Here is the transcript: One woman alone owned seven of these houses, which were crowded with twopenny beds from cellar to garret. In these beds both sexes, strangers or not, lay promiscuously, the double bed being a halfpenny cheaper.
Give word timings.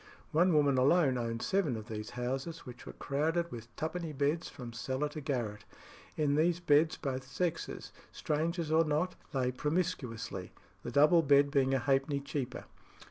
One 0.31 0.51
woman 0.55 0.79
alone 0.79 1.15
owned 1.19 1.43
seven 1.43 1.75
of 1.77 1.87
these 1.87 2.09
houses, 2.09 2.65
which 2.65 2.87
were 2.87 2.93
crowded 2.93 3.51
with 3.51 3.67
twopenny 3.75 4.13
beds 4.17 4.49
from 4.49 4.73
cellar 4.73 5.07
to 5.09 5.21
garret. 5.21 5.63
In 6.17 6.33
these 6.33 6.59
beds 6.59 6.97
both 6.97 7.23
sexes, 7.27 7.91
strangers 8.11 8.71
or 8.71 8.83
not, 8.83 9.13
lay 9.31 9.51
promiscuously, 9.51 10.53
the 10.81 10.89
double 10.89 11.21
bed 11.21 11.51
being 11.51 11.75
a 11.75 11.77
halfpenny 11.77 12.19
cheaper. 12.21 12.65